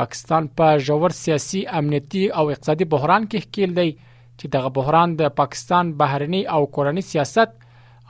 [0.00, 5.16] پاکستان په پا جوړ سیاسي امنیتي او اقتصادي بحران کې ښکیل دی چې دغه بحران
[5.22, 7.56] د پاکستان بهرنی او کورنی سیاست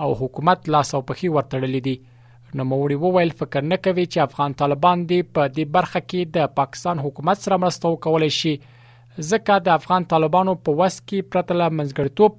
[0.05, 4.59] او حکومت لاس او پخې ورتړلې دي نو موري وویل فکر نه کوي چې افغان
[4.65, 8.55] طالبان دی په دې برخه کې د پاکستان حکومت سره مرسته وکولای شي
[9.31, 12.32] ځکه د افغان طالبانو په وس کې پرته له منځګړتوب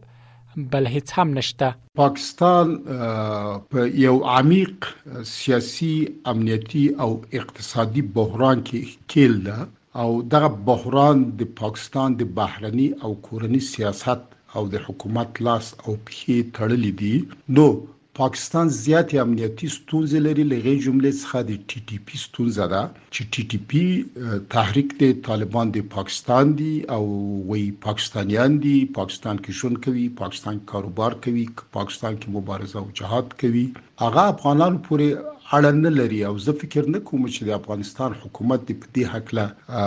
[0.72, 1.68] بل هیڅ هم نشته
[2.04, 2.68] پاکستان
[3.70, 4.78] په یو عمیق
[5.38, 5.96] سیاسي
[6.32, 8.82] امنیتی او اقتصادي بحران کې
[9.12, 9.58] کېل ده
[10.02, 14.22] او دغه بحران د پاکستان د بهرني او کورني سیاست
[14.56, 17.16] او د حکومت لاس او پښې تړلې دي
[17.56, 17.68] نو
[18.20, 22.82] پاکستان زیاتې امنیتی ستونزې لري لږه جملې څخه د ټي ټي پی ستونزه ده
[23.14, 23.86] چې ټي ټي پی
[24.56, 27.02] تحریک د طالبان د پاکستان دی او
[27.52, 31.46] وی پاکستانیان دی پاکستان کې شون کوي پاکستان کاروبار کوي
[31.78, 33.66] پاکستان کې مبارزه او جهاد کوي
[34.04, 35.08] هغه افغانانو پورې
[35.56, 39.32] اړه نه لري او زه فکر نه کوم چې د افغانستان حکومت د پدې حق
[39.40, 39.80] له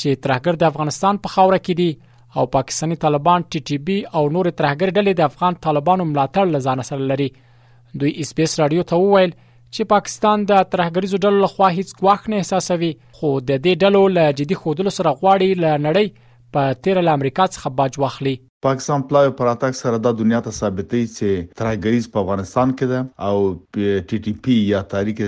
[0.00, 4.24] چې ترهګر د افغانستان په خاوره کې دي او پاکستانی طالبان ټي ټي بي او
[4.36, 7.30] نور ترهګر ډلې د افغان طالبانو ملاتړ لزان سره لري
[8.04, 12.92] دوی اسپیس رادیو ته وویل چې پاکستان د ترهګریزو ډلو لخوا هیڅ ګواښ نه احساسوي
[13.18, 16.16] خو د دې ډلو له جدي خودلو سره غواړي ل نړۍ
[16.56, 21.46] په 13 امریکا څخه باج واخلي پاکستان پلاوی پراتک سره د دنیا ته ثابتې چې
[21.60, 23.46] ترګریز په افغانستان کې ده او
[24.10, 25.22] ټي ټي پی یا تحریک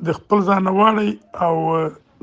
[0.09, 1.11] د خپل ځان واړی
[1.45, 1.53] او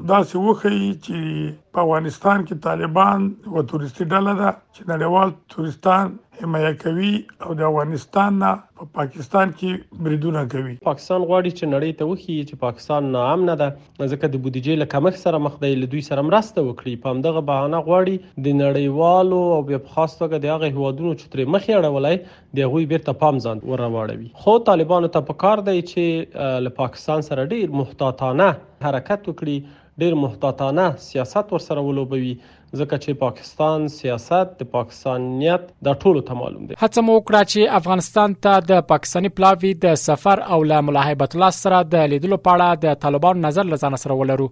[0.06, 6.70] داسې وخی چې په افغانستان کې طالبان و تورستي ډله ده چې نړیوال تورستان حمایه
[6.82, 7.10] کوي
[7.46, 12.10] او د افغانستان نه په پا پاکستان کې بریدونه کوي پاکستان غواړي چې نړۍ ته
[12.10, 13.68] وخی چې پاکستان نه امن ده
[14.12, 17.82] ځکه د بودیجې لکمخ سره مخ دی له دوی سره مرسته وکړي په همدغه بهانه
[17.88, 22.68] غواړي د نړیوالو او په خاص توګه د هغه هوادونو چې تر مخې اړولای د
[22.68, 27.76] هغوی بیرته پام ځان ورواړوي خو طالبانو ته پکار دی چې له پاکستان سره ډیر
[27.82, 28.50] محتاطانه
[28.86, 29.58] حرکت وکړي
[30.02, 36.66] ډیر محتاطانه سیاست ورسره ولوبوي ځکه چې پاکستان سیاست د پاکستانیت د ټولو ته معلوم
[36.70, 41.34] دی هڅه مو وکړه چې افغانستان ته د پاکستانی پلاوی د سفر او له ملاحبت
[41.38, 44.46] الله سره د لیدلو په اړه د طالبانو نظر لزان سره ولرو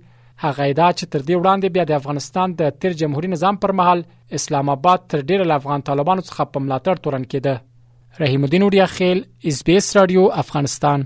[0.46, 4.06] هغه دا چې تر دې وړاندې بیا د افغانستان د تیر جمهوریت نظام پر مهال
[4.40, 8.86] اسلام آباد تر ډیره له افغان طالبانو څخه په ملاتړ تورن کېده رحیم الدین اوریا
[8.98, 9.24] خیل
[9.54, 11.06] اس بي اس رادیو افغانستان